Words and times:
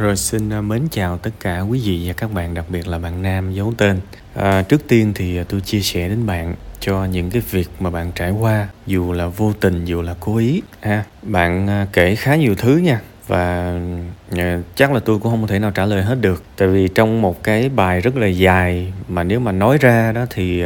Rồi 0.00 0.16
xin 0.16 0.50
à, 0.50 0.60
mến 0.60 0.88
chào 0.90 1.18
tất 1.18 1.30
cả 1.40 1.60
quý 1.60 1.80
vị 1.84 2.02
và 2.06 2.12
các 2.12 2.32
bạn, 2.32 2.54
đặc 2.54 2.64
biệt 2.68 2.88
là 2.88 2.98
bạn 2.98 3.22
nam 3.22 3.52
giấu 3.52 3.74
tên. 3.76 4.00
À, 4.34 4.62
trước 4.62 4.88
tiên 4.88 5.12
thì 5.14 5.36
à, 5.36 5.44
tôi 5.48 5.60
chia 5.60 5.80
sẻ 5.80 6.08
đến 6.08 6.26
bạn 6.26 6.54
cho 6.80 7.04
những 7.04 7.30
cái 7.30 7.42
việc 7.50 7.68
mà 7.80 7.90
bạn 7.90 8.12
trải 8.14 8.30
qua, 8.30 8.68
dù 8.86 9.12
là 9.12 9.26
vô 9.26 9.52
tình, 9.60 9.84
dù 9.84 10.02
là 10.02 10.14
cố 10.20 10.36
ý. 10.36 10.62
À, 10.80 11.04
bạn 11.22 11.66
à, 11.68 11.86
kể 11.92 12.14
khá 12.14 12.36
nhiều 12.36 12.54
thứ 12.54 12.76
nha, 12.76 13.00
và 13.26 13.74
chắc 14.74 14.92
là 14.92 15.00
tôi 15.00 15.18
cũng 15.18 15.32
không 15.32 15.46
thể 15.46 15.58
nào 15.58 15.70
trả 15.70 15.86
lời 15.86 16.02
hết 16.02 16.20
được 16.20 16.42
tại 16.56 16.68
vì 16.68 16.88
trong 16.88 17.22
một 17.22 17.42
cái 17.42 17.68
bài 17.68 18.00
rất 18.00 18.16
là 18.16 18.26
dài 18.26 18.92
mà 19.08 19.22
nếu 19.22 19.40
mà 19.40 19.52
nói 19.52 19.78
ra 19.80 20.12
đó 20.12 20.26
thì 20.30 20.64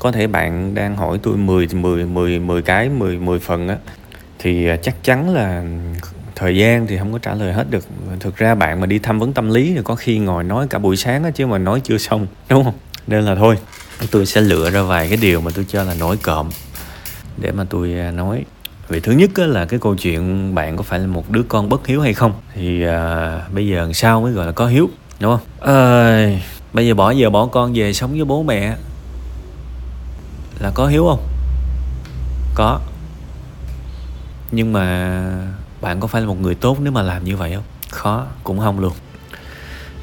có 0.00 0.12
thể 0.12 0.26
bạn 0.26 0.74
đang 0.74 0.96
hỏi 0.96 1.18
tôi 1.22 1.36
10 1.36 1.68
10 1.72 2.04
10 2.04 2.38
10 2.38 2.62
cái 2.62 2.88
10 2.88 3.18
10 3.18 3.38
phần 3.38 3.68
á 3.68 3.76
thì 4.38 4.68
chắc 4.82 4.94
chắn 5.04 5.34
là 5.34 5.64
thời 6.36 6.56
gian 6.56 6.86
thì 6.86 6.98
không 6.98 7.12
có 7.12 7.18
trả 7.18 7.34
lời 7.34 7.52
hết 7.52 7.70
được. 7.70 7.84
Thực 8.20 8.36
ra 8.36 8.54
bạn 8.54 8.80
mà 8.80 8.86
đi 8.86 8.98
tham 8.98 9.18
vấn 9.18 9.32
tâm 9.32 9.50
lý 9.50 9.72
thì 9.74 9.80
có 9.84 9.94
khi 9.94 10.18
ngồi 10.18 10.44
nói 10.44 10.66
cả 10.70 10.78
buổi 10.78 10.96
sáng 10.96 11.24
á 11.24 11.30
chứ 11.30 11.46
mà 11.46 11.58
nói 11.58 11.80
chưa 11.84 11.98
xong 11.98 12.26
đúng 12.48 12.64
không? 12.64 12.74
Nên 13.06 13.24
là 13.24 13.34
thôi 13.34 13.58
tôi 14.10 14.26
sẽ 14.26 14.40
lựa 14.40 14.70
ra 14.70 14.82
vài 14.82 15.08
cái 15.08 15.18
điều 15.22 15.40
mà 15.40 15.50
tôi 15.54 15.64
cho 15.68 15.82
là 15.82 15.94
nổi 15.94 16.16
cộm 16.16 16.50
để 17.36 17.52
mà 17.52 17.64
tôi 17.70 17.98
à, 17.98 18.10
nói. 18.10 18.44
Vì 18.88 19.00
thứ 19.00 19.12
nhất 19.12 19.38
là 19.38 19.64
cái 19.64 19.80
câu 19.80 19.96
chuyện 19.96 20.54
bạn 20.54 20.76
có 20.76 20.82
phải 20.82 20.98
là 20.98 21.06
một 21.06 21.30
đứa 21.30 21.42
con 21.42 21.68
bất 21.68 21.86
hiếu 21.86 22.00
hay 22.00 22.14
không? 22.14 22.32
Thì 22.54 22.84
à, 22.84 23.40
bây 23.52 23.66
giờ 23.66 23.90
sao 23.94 24.20
mới 24.20 24.32
gọi 24.32 24.46
là 24.46 24.52
có 24.52 24.66
hiếu 24.66 24.90
đúng 25.20 25.36
không? 25.38 25.74
À, 25.74 26.30
bây 26.72 26.86
giờ 26.86 26.94
bỏ 26.94 27.10
giờ 27.10 27.30
bỏ 27.30 27.46
con 27.46 27.72
về 27.74 27.92
sống 27.92 28.12
với 28.12 28.24
bố 28.24 28.42
mẹ 28.42 28.76
là 30.60 30.70
có 30.74 30.86
hiếu 30.86 31.06
không? 31.08 31.26
Có. 32.54 32.80
Nhưng 34.50 34.72
mà 34.72 35.16
bạn 35.80 36.00
có 36.00 36.06
phải 36.06 36.22
là 36.22 36.28
một 36.28 36.40
người 36.40 36.54
tốt 36.54 36.78
nếu 36.80 36.92
mà 36.92 37.02
làm 37.02 37.24
như 37.24 37.36
vậy 37.36 37.54
không? 37.54 37.64
Khó 37.90 38.26
cũng 38.44 38.58
không 38.58 38.80
luôn. 38.80 38.92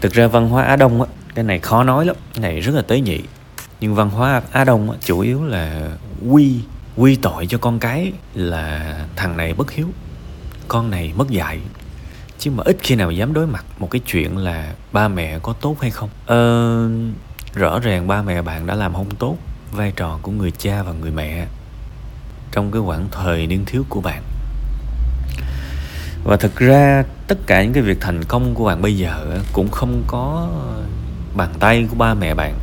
Thực 0.01 0.13
ra 0.13 0.27
văn 0.27 0.49
hóa 0.49 0.63
á 0.63 0.75
đông 0.75 1.01
á 1.01 1.07
cái 1.35 1.43
này 1.43 1.59
khó 1.59 1.83
nói 1.83 2.05
lắm 2.05 2.15
cái 2.33 2.41
này 2.41 2.59
rất 2.59 2.75
là 2.75 2.81
tế 2.81 2.99
nhị. 2.99 3.19
Nhưng 3.80 3.95
văn 3.95 4.09
hóa 4.09 4.41
á 4.52 4.63
đông 4.63 4.91
á, 4.91 4.97
chủ 5.05 5.19
yếu 5.19 5.43
là 5.43 5.89
quy 6.30 6.59
quy 6.97 7.15
tội 7.15 7.47
cho 7.47 7.57
con 7.57 7.80
cái 7.80 8.11
là 8.33 8.99
thằng 9.15 9.38
này 9.38 9.53
bất 9.53 9.71
hiếu 9.71 9.88
con 10.67 10.89
này 10.89 11.13
mất 11.15 11.30
dạy. 11.30 11.59
Chứ 12.39 12.52
mà 12.52 12.63
ít 12.65 12.77
khi 12.81 12.95
nào 12.95 13.11
dám 13.11 13.33
đối 13.33 13.47
mặt 13.47 13.65
một 13.80 13.91
cái 13.91 14.02
chuyện 14.05 14.37
là 14.37 14.73
ba 14.91 15.08
mẹ 15.08 15.39
có 15.39 15.53
tốt 15.53 15.77
hay 15.81 15.91
không. 15.91 16.09
Ờ, 16.25 16.89
rõ 17.53 17.80
ràng 17.80 18.08
ba 18.08 18.21
mẹ 18.21 18.41
bạn 18.41 18.67
đã 18.67 18.75
làm 18.75 18.93
không 18.93 19.15
tốt 19.15 19.37
vai 19.71 19.93
trò 19.95 20.19
của 20.21 20.31
người 20.31 20.52
cha 20.52 20.83
và 20.83 20.91
người 20.93 21.11
mẹ 21.11 21.47
trong 22.52 22.71
cái 22.71 22.81
khoảng 22.85 23.08
thời 23.11 23.47
niên 23.47 23.65
thiếu 23.65 23.85
của 23.89 24.02
bạn 24.02 24.23
và 26.23 26.38
thực 26.38 26.55
ra 26.55 27.03
tất 27.27 27.38
cả 27.47 27.63
những 27.63 27.73
cái 27.73 27.83
việc 27.83 28.02
thành 28.02 28.23
công 28.23 28.55
của 28.55 28.66
bạn 28.66 28.81
bây 28.81 28.97
giờ 28.97 29.39
cũng 29.53 29.71
không 29.71 30.03
có 30.07 30.49
bàn 31.35 31.49
tay 31.59 31.88
của 31.89 31.95
ba 31.95 32.13
mẹ 32.13 32.33
bạn. 32.33 32.59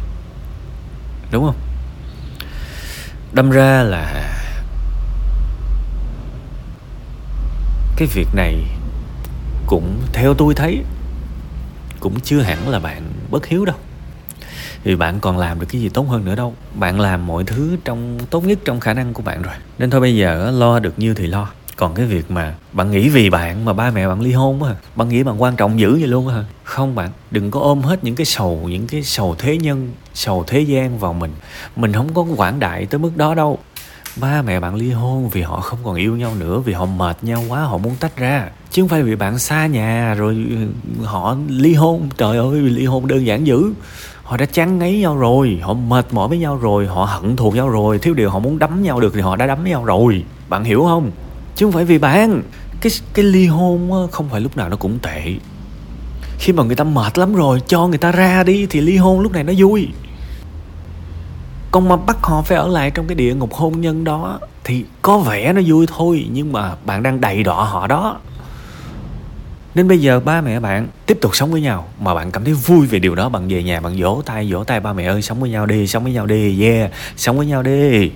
Đúng 1.31 1.45
không? 1.45 1.57
Đâm 3.33 3.51
ra 3.51 3.83
là 3.83 4.37
cái 7.97 8.09
việc 8.15 8.29
này 8.35 8.65
cũng 9.67 10.03
theo 10.13 10.35
tôi 10.35 10.55
thấy, 10.55 10.85
cũng 12.01 12.21
chưa 12.21 12.41
hẳn 12.41 12.69
là 12.69 12.79
bạn 12.79 13.13
bất 13.31 13.47
hiếu 13.47 13.65
đâu. 13.65 13.77
Vì 14.85 14.97
bạn 14.97 15.21
còn 15.21 15.39
làm 15.39 15.61
được 15.61 15.67
cái 15.71 15.81
gì 15.81 15.89
tốt 15.89 16.03
hơn 16.03 16.25
nữa 16.25 16.35
đâu. 16.35 16.55
Bạn 16.75 17.01
làm 17.01 17.27
mọi 17.27 17.45
thứ 17.45 17.77
trong, 17.85 18.19
tốt 18.31 18.45
nhất 18.45 18.59
trong 18.65 18.81
khả 18.81 18.95
năng 18.95 19.15
của 19.15 19.23
bạn 19.23 19.43
rồi. 19.43 19.55
Nên 19.79 19.91
thôi 19.91 20.01
bây 20.01 20.17
giờ 20.17 20.51
lo 20.51 20.79
được 20.79 20.99
nhiêu 20.99 21.15
thì 21.15 21.27
lo 21.27 21.49
còn 21.81 21.95
cái 21.95 22.07
việc 22.07 22.31
mà 22.31 22.55
bạn 22.73 22.91
nghĩ 22.91 23.09
vì 23.09 23.31
bạn 23.31 23.65
mà 23.65 23.73
ba 23.73 23.91
mẹ 23.91 24.09
bạn 24.09 24.21
ly 24.21 24.33
hôn 24.33 24.63
á 24.63 24.75
bạn 24.97 25.09
nghĩ 25.09 25.23
bạn 25.23 25.43
quan 25.43 25.57
trọng 25.57 25.81
dữ 25.81 25.93
vậy 25.93 26.09
luôn 26.09 26.29
hả? 26.29 26.45
Không 26.65 26.95
bạn, 26.95 27.11
đừng 27.31 27.51
có 27.51 27.61
ôm 27.61 27.83
hết 27.83 28.05
những 28.05 28.15
cái 28.15 28.25
sầu, 28.25 28.61
những 28.71 28.87
cái 28.87 29.03
sầu 29.03 29.35
thế 29.39 29.57
nhân, 29.57 29.93
sầu 30.15 30.45
thế 30.47 30.61
gian 30.61 30.99
vào 30.99 31.13
mình. 31.13 31.31
Mình 31.77 31.93
không 31.93 32.15
có 32.15 32.27
quảng 32.37 32.61
đại 32.61 32.87
tới 32.87 32.99
mức 32.99 33.17
đó 33.17 33.35
đâu. 33.35 33.59
Ba 34.17 34.43
mẹ 34.43 34.61
bạn 34.61 34.75
ly 34.75 34.91
hôn 34.91 35.29
vì 35.29 35.43
họ 35.43 35.61
không 35.61 35.79
còn 35.85 35.95
yêu 35.95 36.17
nhau 36.17 36.35
nữa, 36.39 36.59
vì 36.59 36.73
họ 36.73 36.87
mệt 36.87 37.17
nhau 37.23 37.45
quá, 37.49 37.61
họ 37.61 37.79
muốn 37.79 37.97
tách 38.01 38.17
ra. 38.17 38.49
Chứ 38.71 38.83
không 38.83 38.89
phải 38.89 39.03
vì 39.03 39.17
bạn 39.17 39.39
xa 39.39 39.67
nhà 39.67 40.15
rồi 40.15 40.47
ừ, 40.51 40.57
họ 41.05 41.37
ly 41.49 41.75
hôn. 41.75 42.09
Trời 42.17 42.37
ơi, 42.37 42.61
ly 42.61 42.87
hôn 42.87 43.07
đơn 43.07 43.27
giản 43.27 43.47
dữ. 43.47 43.73
Họ 44.23 44.37
đã 44.37 44.47
chán 44.47 44.79
ngấy 44.79 44.99
nhau 44.99 45.17
rồi, 45.17 45.59
họ 45.63 45.75
mệt 45.75 46.07
mỏi 46.11 46.29
với 46.29 46.39
nhau 46.39 46.57
rồi, 46.57 46.87
họ 46.87 47.05
hận 47.05 47.37
thù 47.37 47.51
nhau 47.51 47.69
rồi. 47.69 47.99
Thiếu 47.99 48.15
điều 48.15 48.31
họ 48.31 48.39
muốn 48.39 48.59
đấm 48.59 48.83
nhau 48.83 49.01
được 49.01 49.15
thì 49.15 49.21
họ 49.21 49.37
đã 49.37 49.47
đấm 49.47 49.65
nhau 49.65 49.85
rồi. 49.85 50.25
Bạn 50.49 50.65
hiểu 50.65 50.83
không? 50.83 51.11
Chứ 51.61 51.67
không 51.67 51.73
phải 51.73 51.85
vì 51.85 51.99
bạn. 51.99 52.43
Cái 52.81 52.93
cái 53.15 53.25
ly 53.25 53.47
hôn 53.47 54.09
không 54.13 54.29
phải 54.29 54.41
lúc 54.41 54.57
nào 54.57 54.69
nó 54.69 54.77
cũng 54.77 54.99
tệ. 54.99 55.23
Khi 56.39 56.53
mà 56.53 56.63
người 56.63 56.77
ta 56.77 56.85
mệt 56.85 57.19
lắm 57.19 57.35
rồi, 57.35 57.61
cho 57.67 57.87
người 57.87 57.99
ta 57.99 58.13
ra 58.13 58.43
đi, 58.43 58.67
thì 58.67 58.81
ly 58.81 58.97
hôn 58.97 59.21
lúc 59.21 59.33
này 59.33 59.45
nó 59.45 59.53
vui. 59.57 59.89
Còn 61.71 61.89
mà 61.89 61.97
bắt 61.97 62.17
họ 62.23 62.43
phải 62.43 62.59
ở 62.59 62.69
lại 62.69 62.91
trong 62.91 63.07
cái 63.07 63.15
địa 63.15 63.35
ngục 63.35 63.55
hôn 63.55 63.81
nhân 63.81 64.05
đó, 64.05 64.41
thì 64.65 64.85
có 65.03 65.19
vẻ 65.19 65.53
nó 65.53 65.61
vui 65.67 65.87
thôi, 65.97 66.27
nhưng 66.33 66.53
mà 66.53 66.75
bạn 66.85 67.03
đang 67.03 67.21
đầy 67.21 67.43
đọa 67.43 67.65
họ 67.65 67.87
đó 67.87 68.19
nên 69.75 69.89
bây 69.89 70.01
giờ 70.01 70.21
ba 70.21 70.41
mẹ 70.41 70.61
bạn 70.61 70.89
tiếp 71.07 71.19
tục 71.21 71.37
sống 71.37 71.53
với 71.53 71.61
nhau 71.61 71.89
mà 72.01 72.15
bạn 72.15 72.31
cảm 72.31 72.45
thấy 72.45 72.55
vui 72.55 72.87
về 72.87 72.99
điều 72.99 73.15
đó 73.15 73.29
bạn 73.29 73.49
về 73.49 73.63
nhà 73.63 73.81
bạn 73.81 73.95
vỗ 73.99 74.23
tay 74.27 74.53
vỗ 74.53 74.65
tay 74.65 74.81
ba 74.81 74.93
mẹ 74.93 75.05
ơi, 75.05 75.23
sống 75.23 75.41
với 75.41 75.51
nhau 75.51 75.67
đi, 75.67 75.87
sống 75.87 76.03
với 76.03 76.13
nhau 76.13 76.27
đi, 76.27 76.63
yeah, 76.63 76.91
sống 77.17 77.37
với 77.37 77.47
nhau 77.47 77.63
đi. 77.63 78.11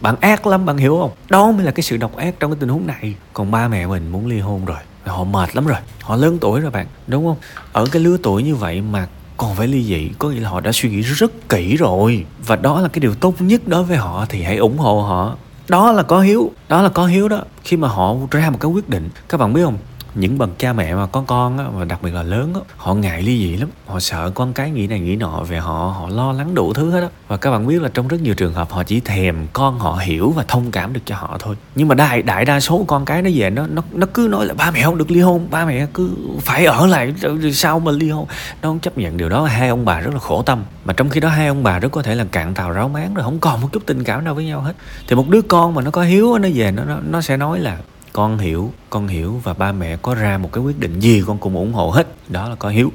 Bạn 0.00 0.16
ác 0.20 0.46
lắm, 0.46 0.66
bạn 0.66 0.76
hiểu 0.76 0.98
không? 1.00 1.10
Đó 1.30 1.52
mới 1.52 1.64
là 1.64 1.70
cái 1.70 1.82
sự 1.82 1.96
độc 1.96 2.16
ác 2.16 2.34
trong 2.40 2.50
cái 2.50 2.58
tình 2.60 2.68
huống 2.68 2.86
này. 2.86 3.14
Còn 3.32 3.50
ba 3.50 3.68
mẹ 3.68 3.86
mình 3.86 4.12
muốn 4.12 4.26
ly 4.26 4.38
hôn 4.38 4.64
rồi, 4.64 4.78
họ 5.06 5.24
mệt 5.24 5.56
lắm 5.56 5.66
rồi, 5.66 5.78
họ 6.02 6.16
lớn 6.16 6.38
tuổi 6.40 6.60
rồi 6.60 6.70
bạn, 6.70 6.86
đúng 7.06 7.26
không? 7.26 7.36
Ở 7.72 7.86
cái 7.92 8.02
lứa 8.02 8.16
tuổi 8.22 8.42
như 8.42 8.54
vậy 8.54 8.80
mà 8.80 9.06
còn 9.36 9.54
phải 9.54 9.68
ly 9.68 9.84
dị, 9.84 10.10
có 10.18 10.28
nghĩa 10.28 10.40
là 10.40 10.48
họ 10.48 10.60
đã 10.60 10.72
suy 10.72 10.90
nghĩ 10.90 11.00
rất 11.00 11.48
kỹ 11.48 11.76
rồi. 11.76 12.24
Và 12.46 12.56
đó 12.56 12.80
là 12.80 12.88
cái 12.88 13.00
điều 13.00 13.14
tốt 13.14 13.34
nhất 13.38 13.68
đối 13.68 13.82
với 13.82 13.96
họ 13.96 14.26
thì 14.28 14.42
hãy 14.42 14.56
ủng 14.56 14.78
hộ 14.78 15.02
họ. 15.02 15.36
Đó 15.68 15.92
là 15.92 16.02
có 16.02 16.20
hiếu, 16.20 16.50
đó 16.68 16.82
là 16.82 16.88
có 16.88 17.06
hiếu 17.06 17.28
đó. 17.28 17.42
Khi 17.64 17.76
mà 17.76 17.88
họ 17.88 18.14
ra 18.30 18.50
một 18.50 18.58
cái 18.60 18.70
quyết 18.70 18.88
định, 18.88 19.08
các 19.28 19.38
bạn 19.38 19.52
biết 19.52 19.62
không? 19.64 19.78
Những 20.14 20.38
bậc 20.38 20.58
cha 20.58 20.72
mẹ 20.72 20.94
mà 20.94 21.06
có 21.06 21.24
con 21.26 21.58
á, 21.58 21.64
và 21.74 21.84
đặc 21.84 22.02
biệt 22.02 22.14
là 22.14 22.22
lớn 22.22 22.52
á, 22.54 22.60
họ 22.76 22.94
ngại 22.94 23.22
ly 23.22 23.38
dị 23.38 23.56
lắm. 23.56 23.68
Họ 23.86 24.00
sợ 24.00 24.30
con 24.34 24.52
cái 24.52 24.70
nghĩ 24.70 24.86
này 24.86 25.00
nghĩ 25.00 25.16
nọ 25.16 25.42
về 25.48 25.58
họ 25.58 25.94
họ 25.98 26.08
lo 26.08 26.32
lắng 26.32 26.54
đủ 26.54 26.72
thứ 26.72 26.90
hết 26.90 27.00
á. 27.00 27.08
Và 27.28 27.36
các 27.36 27.50
bạn 27.50 27.66
biết 27.66 27.82
là 27.82 27.88
trong 27.94 28.08
rất 28.08 28.20
nhiều 28.20 28.34
trường 28.34 28.52
hợp 28.52 28.70
họ 28.70 28.82
chỉ 28.82 29.00
thèm 29.00 29.46
con 29.52 29.78
họ 29.78 29.96
hiểu 30.02 30.30
và 30.30 30.44
thông 30.48 30.70
cảm 30.70 30.92
được 30.92 31.00
cho 31.04 31.16
họ 31.16 31.36
thôi. 31.40 31.56
Nhưng 31.74 31.88
mà 31.88 31.94
đại 31.94 32.22
đại 32.22 32.44
đa 32.44 32.60
số 32.60 32.84
con 32.86 33.04
cái 33.04 33.22
nó 33.22 33.30
về 33.34 33.50
nó 33.50 33.66
nó 33.66 33.82
nó 33.92 34.06
cứ 34.14 34.28
nói 34.30 34.46
là 34.46 34.54
ba 34.54 34.70
mẹ 34.70 34.82
không 34.82 34.98
được 34.98 35.10
ly 35.10 35.20
hôn 35.20 35.46
ba 35.50 35.64
mẹ 35.64 35.86
cứ 35.94 36.10
phải 36.40 36.64
ở 36.64 36.86
lại 36.86 37.14
sao 37.52 37.80
mà 37.80 37.92
ly 37.92 38.10
hôn. 38.10 38.26
Nó 38.62 38.68
không 38.68 38.80
chấp 38.80 38.98
nhận 38.98 39.16
điều 39.16 39.28
đó. 39.28 39.44
Hai 39.44 39.68
ông 39.68 39.84
bà 39.84 40.00
rất 40.00 40.14
là 40.14 40.20
khổ 40.20 40.42
tâm. 40.42 40.64
Mà 40.84 40.92
trong 40.92 41.08
khi 41.08 41.20
đó 41.20 41.28
hai 41.28 41.46
ông 41.46 41.62
bà 41.62 41.78
rất 41.78 41.88
có 41.92 42.02
thể 42.02 42.14
là 42.14 42.24
cạn 42.24 42.54
tàu 42.54 42.70
ráo 42.70 42.88
máng 42.88 43.14
rồi 43.14 43.24
không 43.24 43.38
còn 43.38 43.60
một 43.60 43.68
chút 43.72 43.82
tình 43.86 44.04
cảm 44.04 44.24
nào 44.24 44.34
với 44.34 44.44
nhau 44.44 44.60
hết. 44.60 44.72
Thì 45.08 45.16
một 45.16 45.28
đứa 45.28 45.42
con 45.42 45.74
mà 45.74 45.82
nó 45.82 45.90
có 45.90 46.02
hiếu 46.02 46.38
nó 46.38 46.48
về 46.54 46.70
nó 46.70 46.84
nó, 46.84 46.96
nó 47.10 47.20
sẽ 47.20 47.36
nói 47.36 47.58
là 47.58 47.78
con 48.12 48.38
hiểu 48.38 48.72
con 48.90 49.08
hiểu 49.08 49.40
và 49.44 49.54
ba 49.54 49.72
mẹ 49.72 49.96
có 49.96 50.14
ra 50.14 50.38
một 50.38 50.52
cái 50.52 50.64
quyết 50.64 50.78
định 50.78 51.00
gì 51.00 51.22
con 51.26 51.38
cũng 51.38 51.56
ủng 51.56 51.72
hộ 51.72 51.90
hết. 51.90 52.06
Đó 52.28 52.48
là 52.48 52.54
có 52.54 52.68
hiếu. 52.68 52.92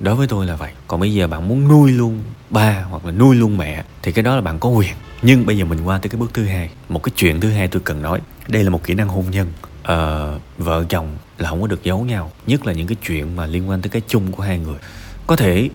Đối 0.00 0.14
với 0.14 0.26
tôi 0.26 0.46
là 0.46 0.56
vậy. 0.56 0.72
Còn 0.88 1.00
bây 1.00 1.14
giờ 1.14 1.26
bạn 1.26 1.48
muốn 1.48 1.68
nuôi 1.68 1.92
luôn 1.92 2.22
ba 2.50 2.84
hoặc 2.90 3.04
là 3.04 3.12
nuôi 3.12 3.36
luôn 3.36 3.58
mẹ 3.58 3.84
thì 4.02 4.12
cái 4.12 4.22
đó 4.22 4.34
là 4.34 4.40
bạn 4.40 4.58
có 4.58 4.68
quyền. 4.68 4.94
Nhưng 5.22 5.46
bây 5.46 5.58
giờ 5.58 5.64
mình 5.64 5.84
qua 5.84 5.98
tới 5.98 6.08
cái 6.08 6.20
bước 6.20 6.30
thứ 6.34 6.44
hai. 6.44 6.70
Một 6.88 7.02
cái 7.02 7.12
chuyện 7.16 7.40
thứ 7.40 7.50
hai 7.50 7.68
tôi 7.68 7.82
cần 7.84 8.02
nói. 8.02 8.20
Đây 8.48 8.64
là 8.64 8.70
một 8.70 8.84
kỹ 8.84 8.94
năng 8.94 9.08
hôn 9.08 9.30
nhân. 9.30 9.52
Ờ, 9.82 10.38
vợ 10.58 10.84
chồng 10.88 11.08
là 11.38 11.50
không 11.50 11.60
có 11.60 11.66
được 11.66 11.84
giấu 11.84 12.04
nhau. 12.04 12.30
Nhất 12.46 12.66
là 12.66 12.72
những 12.72 12.86
cái 12.86 12.96
chuyện 13.06 13.36
mà 13.36 13.46
liên 13.46 13.68
quan 13.68 13.82
tới 13.82 13.90
cái 13.90 14.02
chung 14.08 14.32
của 14.32 14.42
hai 14.42 14.58
người. 14.58 14.78
Có 15.26 15.36
thể 15.36 15.70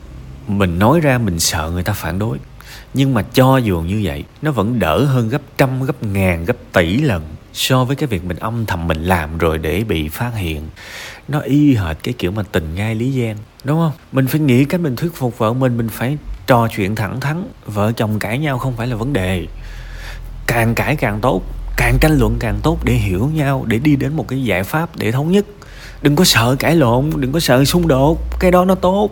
mình 0.47 0.79
nói 0.79 0.99
ra 0.99 1.17
mình 1.17 1.39
sợ 1.39 1.69
người 1.73 1.83
ta 1.83 1.93
phản 1.93 2.19
đối. 2.19 2.37
Nhưng 2.93 3.13
mà 3.13 3.21
cho 3.21 3.57
dù 3.57 3.81
như 3.81 4.01
vậy 4.03 4.23
nó 4.41 4.51
vẫn 4.51 4.79
đỡ 4.79 5.05
hơn 5.05 5.29
gấp 5.29 5.41
trăm 5.57 5.83
gấp 5.83 6.03
ngàn 6.03 6.45
gấp 6.45 6.55
tỷ 6.73 6.97
lần 6.97 7.23
so 7.53 7.85
với 7.85 7.95
cái 7.95 8.07
việc 8.07 8.25
mình 8.25 8.37
âm 8.37 8.65
thầm 8.65 8.87
mình 8.87 9.03
làm 9.03 9.37
rồi 9.37 9.57
để 9.57 9.83
bị 9.83 10.09
phát 10.09 10.31
hiện, 10.35 10.61
nó 11.27 11.39
y 11.39 11.75
hệt 11.75 11.97
cái 12.03 12.13
kiểu 12.17 12.31
mà 12.31 12.43
tình 12.51 12.75
ngay 12.75 12.95
lý 12.95 13.11
gian 13.11 13.37
đúng 13.63 13.79
không? 13.79 13.91
Mình 14.11 14.27
phải 14.27 14.39
nghĩ 14.39 14.65
cách 14.65 14.81
mình 14.81 14.95
thuyết 14.95 15.15
phục 15.15 15.37
vợ 15.37 15.53
mình 15.53 15.77
mình 15.77 15.89
phải 15.89 16.17
trò 16.47 16.67
chuyện 16.75 16.95
thẳng 16.95 17.19
thắn, 17.19 17.43
vợ 17.65 17.91
chồng 17.91 18.19
cãi 18.19 18.37
nhau 18.37 18.57
không 18.57 18.73
phải 18.77 18.87
là 18.87 18.95
vấn 18.95 19.13
đề. 19.13 19.47
Càng 20.47 20.75
cãi 20.75 20.95
càng 20.95 21.19
tốt, 21.21 21.41
càng 21.77 21.97
tranh 22.01 22.19
luận 22.19 22.35
càng 22.39 22.59
tốt 22.63 22.79
để 22.83 22.93
hiểu 22.93 23.29
nhau, 23.33 23.65
để 23.67 23.79
đi 23.79 23.95
đến 23.95 24.13
một 24.13 24.27
cái 24.27 24.43
giải 24.43 24.63
pháp 24.63 24.95
để 24.95 25.11
thống 25.11 25.31
nhất. 25.31 25.45
Đừng 26.01 26.15
có 26.15 26.23
sợ 26.23 26.55
cãi 26.59 26.75
lộn, 26.75 27.09
đừng 27.15 27.31
có 27.31 27.39
sợ 27.39 27.65
xung 27.65 27.87
đột, 27.87 28.39
cái 28.39 28.51
đó 28.51 28.65
nó 28.65 28.75
tốt. 28.75 29.09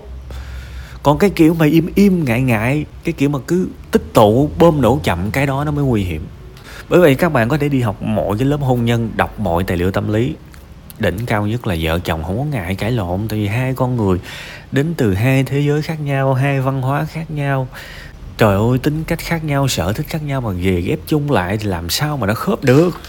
Còn 1.03 1.18
cái 1.18 1.30
kiểu 1.30 1.53
mà 1.53 1.65
im 1.65 1.89
im 1.95 2.25
ngại 2.25 2.42
ngại, 2.42 2.85
cái 3.03 3.13
kiểu 3.13 3.30
mà 3.30 3.39
cứ 3.47 3.68
tích 3.92 4.13
tụ, 4.13 4.50
bơm 4.59 4.81
nổ 4.81 5.00
chậm, 5.03 5.31
cái 5.31 5.45
đó 5.45 5.63
nó 5.63 5.71
mới 5.71 5.85
nguy 5.85 6.03
hiểm 6.03 6.27
bởi 6.89 7.00
vậy 7.00 7.15
các 7.15 7.30
bạn 7.30 7.50
có 7.50 7.57
thể 7.57 7.69
đi 7.69 7.81
học 7.81 8.01
mọi 8.01 8.38
cái 8.38 8.47
lớp 8.47 8.59
hôn 8.62 8.86
nhân, 8.86 9.12
đọc 9.15 9.39
mọi 9.39 9.63
tài 9.63 9.77
liệu 9.77 9.91
tâm 9.91 10.13
lý. 10.13 10.36
Đỉnh 11.00 11.25
cao 11.25 11.47
nhất 11.47 11.68
là 11.68 11.75
vợ 11.81 12.00
chồng 12.00 12.24
không 12.24 12.38
có 12.38 12.44
ngại 12.44 12.75
cãi 12.75 12.91
lộn, 12.91 13.27
tại 13.27 13.39
vì 13.39 13.47
hai 13.47 13.74
con 13.74 13.97
người 13.97 14.19
đến 14.71 14.94
từ 14.97 15.13
hai 15.13 15.44
thế 15.44 15.59
giới 15.59 15.81
khác 15.81 16.00
nhau, 16.01 16.33
hai 16.33 16.62
văn 16.62 16.81
hóa 16.81 17.06
khác 17.06 17.31
nhau. 17.31 17.68
Trời 18.38 18.56
ơi, 18.56 18.77
tính 18.83 19.03
cách 19.03 19.19
khác 19.19 19.44
nhau, 19.44 19.68
sở 19.68 19.94
thích 19.94 20.06
khác 20.09 20.24
nhau, 20.24 20.41
mà 20.41 20.50
về 20.50 20.81
ghép 20.81 21.00
chung 21.07 21.31
lại 21.31 21.57
thì 21.57 21.65
làm 21.65 21.89
sao 21.89 22.18
mà 22.18 22.27
nó 22.27 22.33
khớp 22.33 22.63
được? 22.63 23.00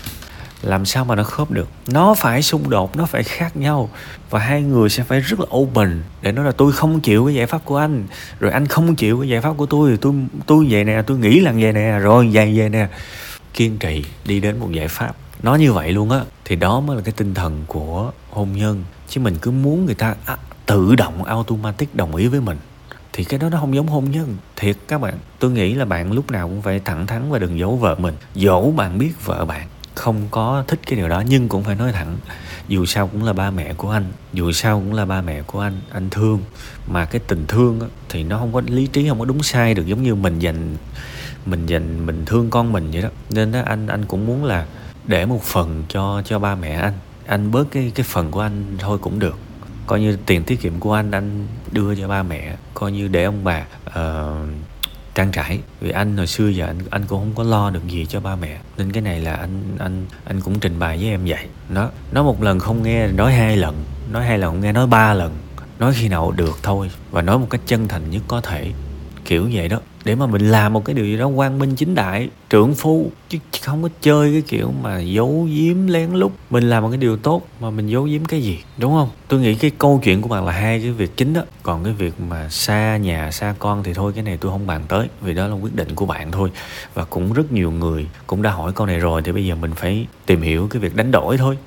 Làm 0.63 0.87
sao 0.87 1.05
mà 1.05 1.15
nó 1.15 1.23
khớp 1.23 1.51
được? 1.51 1.69
Nó 1.89 2.15
phải 2.15 2.43
xung 2.43 2.71
đột, 2.71 2.97
nó 2.97 3.07
phải 3.07 3.23
khác 3.23 3.57
nhau. 3.57 3.91
Và 4.31 4.39
hai 4.39 4.63
người 4.63 4.89
sẽ 4.89 5.03
phải 5.03 5.21
rất 5.21 5.41
là 5.41 5.47
open. 5.57 6.03
Để 6.23 6.33
nói 6.33 6.45
là 6.45 6.53
tôi 6.53 6.73
không 6.73 7.01
chịu 7.01 7.27
cái 7.27 7.35
giải 7.35 7.47
pháp 7.47 7.65
của 7.65 7.77
anh, 7.77 8.05
rồi 8.41 8.53
anh 8.53 8.67
không 8.67 8.95
chịu 8.95 9.21
cái 9.21 9.29
giải 9.29 9.41
pháp 9.41 9.53
của 9.57 9.67
tôi, 9.67 9.91
thì 9.91 9.97
tôi 10.01 10.15
tôi 10.47 10.67
vậy 10.71 10.85
nè, 10.85 11.03
tôi 11.07 11.19
nghĩ 11.19 11.41
là 11.41 11.53
vậy 11.53 11.73
nè, 11.73 11.99
rồi 11.99 12.31
vậy 12.33 12.55
vậy 12.57 12.69
nè 12.69 12.89
kiên 13.55 13.79
trì 13.79 14.05
đi 14.25 14.41
đến 14.41 14.59
một 14.59 14.73
giải 14.73 14.89
pháp. 14.89 15.17
Nó 15.43 15.55
như 15.55 15.73
vậy 15.73 15.93
luôn 15.93 16.11
á 16.11 16.21
thì 16.45 16.57
đó 16.57 16.81
mới 16.81 16.97
là 16.97 17.03
cái 17.03 17.15
tinh 17.17 17.35
thần 17.35 17.65
của 17.67 18.13
hôn 18.31 18.53
nhân. 18.53 18.85
Chứ 19.09 19.21
mình 19.21 19.37
cứ 19.43 19.51
muốn 19.51 19.87
người 19.87 19.95
ta 19.95 20.15
à, 20.25 20.37
tự 20.67 20.95
động 20.95 21.25
automatic 21.25 21.95
đồng 21.95 22.17
ý 22.17 22.27
với 22.27 22.41
mình 22.41 22.59
thì 23.13 23.25
cái 23.25 23.39
đó 23.39 23.49
nó 23.49 23.59
không 23.61 23.75
giống 23.75 23.87
hôn 23.87 24.11
nhân. 24.11 24.37
Thiệt 24.57 24.77
các 24.89 25.01
bạn 25.01 25.15
tôi 25.39 25.51
nghĩ 25.51 25.75
là 25.75 25.85
bạn 25.85 26.13
lúc 26.13 26.31
nào 26.31 26.49
cũng 26.49 26.63
phải 26.63 26.81
thẳng 26.85 27.07
thắn 27.07 27.31
và 27.31 27.39
đừng 27.39 27.59
giấu 27.59 27.77
vợ 27.77 27.95
mình. 27.95 28.15
Dẫu 28.35 28.75
bạn 28.77 28.99
biết 28.99 29.13
vợ 29.25 29.45
bạn 29.45 29.67
không 29.95 30.29
có 30.31 30.65
thích 30.69 30.81
cái 30.87 30.97
điều 30.97 31.09
đó 31.09 31.23
nhưng 31.29 31.49
cũng 31.49 31.65
phải 31.65 31.75
nói 31.75 31.93
thẳng 31.93 32.17
dù 32.69 32.85
sao 32.85 33.09
cũng 33.09 33.25
là 33.25 33.33
ba 33.33 33.51
mẹ 33.51 33.75
của 33.75 33.91
anh 33.91 34.05
dù 34.33 34.53
sao 34.53 34.81
cũng 34.81 34.95
là 34.95 35.05
ba 35.05 35.23
mẹ 35.23 35.43
của 35.43 35.61
anh 35.61 35.81
anh 35.93 36.11
thương. 36.11 36.41
Mà 36.87 37.05
cái 37.05 37.21
tình 37.27 37.45
thương 37.49 37.81
á, 37.81 37.87
thì 38.09 38.25
nó 38.25 38.39
không 38.39 38.53
có 38.53 38.63
lý 38.67 38.87
trí 38.87 39.09
không 39.09 39.19
có 39.19 39.25
đúng 39.25 39.43
sai 39.43 39.75
được 39.75 39.87
giống 39.87 40.03
như 40.03 40.15
mình 40.15 40.39
dành 40.39 40.77
mình 41.47 41.67
dành 41.67 42.07
mình 42.07 42.25
thương 42.27 42.51
con 42.51 42.73
mình 42.73 42.91
vậy 42.93 43.03
đó. 43.03 43.09
Nên 43.31 43.53
đó 43.53 43.61
anh 43.65 43.87
anh 43.87 44.05
cũng 44.05 44.27
muốn 44.27 44.45
là 44.45 44.67
để 45.07 45.27
một 45.27 45.43
phần 45.43 45.85
cho 45.89 46.23
cho 46.25 46.39
ba 46.39 46.55
mẹ 46.55 46.73
anh. 46.73 46.95
Anh 47.27 47.51
bớt 47.51 47.71
cái 47.71 47.93
cái 47.95 48.07
phần 48.09 48.31
của 48.31 48.41
anh 48.41 48.65
thôi 48.79 48.99
cũng 48.99 49.19
được. 49.19 49.39
Coi 49.87 50.01
như 50.01 50.19
tiền 50.27 50.45
tiết 50.45 50.61
kiệm 50.61 50.81
của 50.81 50.93
anh 50.93 51.11
anh 51.11 51.47
đưa 51.73 51.95
cho 51.95 52.09
ba 52.09 52.23
mẹ 52.23 52.57
coi 52.75 52.93
như 52.93 53.09
để 53.09 53.25
ông 53.25 53.45
bà 53.45 53.67
uh, 53.87 53.95
trang 55.15 55.33
trải. 55.33 55.61
Vì 55.81 55.91
anh 55.91 56.17
hồi 56.17 56.27
xưa 56.27 56.49
giờ 56.49 56.67
anh 56.67 56.79
anh 56.91 57.07
cũng 57.07 57.21
không 57.21 57.35
có 57.35 57.43
lo 57.43 57.71
được 57.71 57.89
gì 57.89 58.07
cho 58.07 58.21
ba 58.21 58.37
mẹ. 58.37 58.59
Nên 58.79 58.93
cái 58.93 59.03
này 59.03 59.21
là 59.21 59.35
anh 59.35 59.63
anh 59.79 60.07
anh 60.25 60.41
cũng 60.41 60.61
trình 60.61 60.79
bày 60.79 60.97
với 60.97 61.09
em 61.09 61.21
vậy. 61.27 61.47
Nó 61.69 61.91
nói 62.13 62.25
một 62.25 62.43
lần 62.43 62.59
không 62.59 62.83
nghe 62.83 63.07
nói 63.07 63.33
hai 63.33 63.57
lần. 63.57 63.85
Nói 64.13 64.25
hai 64.25 64.39
lần 64.39 64.53
không 64.53 64.61
nghe 64.61 64.73
nói 64.73 64.87
ba 64.87 65.15
lần. 65.15 65.35
Nói 65.79 65.93
khi 65.95 66.09
nào 66.09 66.31
được 66.31 66.59
thôi. 66.63 66.91
Và 67.11 67.23
nói 67.23 67.39
một 67.39 67.47
cách 67.51 67.61
chân 67.67 67.89
thành 67.89 68.11
nhất 68.11 68.23
có 68.29 68.41
thể 68.41 68.73
kiểu 69.31 69.49
vậy 69.53 69.69
đó. 69.69 69.79
Để 70.05 70.15
mà 70.15 70.27
mình 70.27 70.51
làm 70.51 70.73
một 70.73 70.85
cái 70.85 70.95
điều 70.95 71.05
gì 71.05 71.17
đó 71.17 71.31
quang 71.37 71.59
minh 71.59 71.77
chính 71.77 71.95
đại, 71.95 72.29
trưởng 72.51 72.75
phu, 72.75 73.11
chứ 73.29 73.39
không 73.63 73.83
có 73.83 73.89
chơi 74.01 74.33
cái 74.33 74.43
kiểu 74.49 74.73
mà 74.83 75.01
giấu 75.01 75.49
giếm, 75.51 75.87
lén 75.87 76.11
lút. 76.13 76.33
Mình 76.51 76.71
làm 76.71 76.83
một 76.83 76.89
cái 76.89 76.99
điều 76.99 77.17
tốt 77.17 77.43
mà 77.61 77.71
mình 77.71 77.87
giấu 77.87 78.05
giếm 78.05 78.25
cái 78.25 78.43
gì, 78.43 78.59
đúng 78.79 78.93
không? 78.93 79.09
Tôi 79.29 79.41
nghĩ 79.41 79.55
cái 79.55 79.71
câu 79.79 80.01
chuyện 80.05 80.23
của 80.23 80.29
bạn 80.29 80.47
là 80.47 80.53
hai 80.53 80.81
cái 80.81 80.91
việc 80.91 81.17
chính 81.17 81.35
đó. 81.35 81.43
Còn 81.63 81.85
cái 81.85 81.93
việc 81.93 82.15
mà 82.29 82.49
xa 82.49 82.97
nhà, 82.97 83.31
xa 83.31 83.55
con 83.59 83.83
thì 83.83 83.95
thôi, 83.95 84.13
cái 84.15 84.23
này 84.23 84.39
tôi 84.41 84.53
không 84.53 84.67
bàn 84.67 84.83
tới, 84.89 85.09
vì 85.21 85.35
đó 85.35 85.47
là 85.47 85.55
quyết 85.55 85.77
định 85.77 85.95
của 85.95 86.07
bạn 86.07 86.33
thôi. 86.33 86.51
Và 86.95 87.05
cũng 87.05 87.33
rất 87.33 87.53
nhiều 87.53 87.71
người 87.71 88.07
cũng 88.27 88.43
đã 88.43 88.51
hỏi 88.51 88.73
câu 88.73 88.87
này 88.87 88.99
rồi, 88.99 89.23
thì 89.25 89.33
bây 89.33 89.47
giờ 89.47 89.55
mình 89.55 89.73
phải 89.77 90.07
tìm 90.27 90.43
hiểu 90.43 90.69
cái 90.71 90.81
việc 90.81 90.97
đánh 90.97 91.11
đổi 91.11 91.39
thôi 91.39 91.59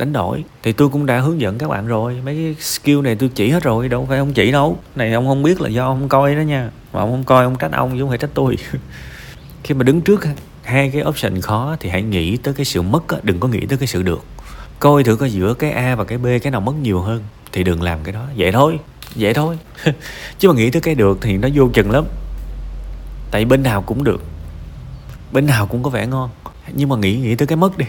đánh 0.00 0.12
đổi. 0.12 0.44
Thì 0.62 0.72
tôi 0.72 0.88
cũng 0.88 1.06
đã 1.06 1.20
hướng 1.20 1.40
dẫn 1.40 1.58
các 1.58 1.68
bạn 1.68 1.86
rồi. 1.86 2.20
Mấy 2.24 2.34
cái 2.34 2.54
skill 2.60 3.00
này 3.00 3.14
tôi 3.14 3.30
chỉ 3.34 3.50
hết 3.50 3.62
rồi, 3.62 3.88
đâu 3.88 4.06
phải 4.08 4.18
ông 4.18 4.32
chỉ 4.32 4.52
đâu. 4.52 4.78
Này, 4.96 5.12
ông 5.12 5.26
không 5.26 5.42
biết 5.42 5.60
là 5.60 5.68
do 5.68 5.86
ông 5.86 6.08
coi 6.08 6.34
đó 6.34 6.40
nha. 6.40 6.70
Mà 6.92 7.00
ông 7.00 7.10
không 7.10 7.24
coi, 7.24 7.44
ông 7.44 7.56
trách 7.56 7.72
ông 7.72 7.90
chứ 7.92 8.00
không 8.00 8.08
phải 8.08 8.18
trách 8.18 8.30
tôi. 8.34 8.56
Khi 9.64 9.74
mà 9.74 9.82
đứng 9.82 10.00
trước 10.00 10.26
hai 10.62 10.90
cái 10.90 11.02
option 11.02 11.40
khó 11.40 11.76
thì 11.80 11.88
hãy 11.88 12.02
nghĩ 12.02 12.36
tới 12.36 12.54
cái 12.54 12.64
sự 12.64 12.82
mất 12.82 13.24
đừng 13.24 13.40
có 13.40 13.48
nghĩ 13.48 13.66
tới 13.66 13.78
cái 13.78 13.86
sự 13.86 14.02
được. 14.02 14.24
Coi 14.78 15.04
thử 15.04 15.16
coi 15.16 15.30
giữa 15.30 15.54
cái 15.54 15.70
a 15.70 15.94
và 15.94 16.04
cái 16.04 16.18
b, 16.18 16.26
cái 16.42 16.50
nào 16.50 16.60
mất 16.60 16.74
nhiều 16.82 17.00
hơn 17.00 17.22
thì 17.52 17.64
đừng 17.64 17.82
làm 17.82 17.98
cái 18.04 18.12
đó. 18.12 18.26
Vậy 18.36 18.52
thôi 18.52 18.78
vậy 19.14 19.34
thôi. 19.34 19.58
Chứ 20.38 20.48
mà 20.48 20.54
nghĩ 20.54 20.70
tới 20.70 20.82
cái 20.82 20.94
được 20.94 21.18
thì 21.20 21.36
nó 21.36 21.48
vô 21.54 21.68
chừng 21.74 21.90
lắm. 21.90 22.04
Tại 23.30 23.44
bên 23.44 23.62
nào 23.62 23.82
cũng 23.82 24.04
được. 24.04 24.22
Bên 25.32 25.46
nào 25.46 25.66
cũng 25.66 25.82
có 25.82 25.90
vẻ 25.90 26.06
ngon. 26.06 26.30
Nhưng 26.72 26.88
mà 26.88 26.96
nghĩ 26.96 27.16
nghĩ 27.16 27.34
tới 27.34 27.46
cái 27.46 27.56
mất 27.56 27.78
đi 27.78 27.86